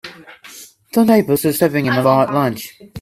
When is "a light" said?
1.93-2.31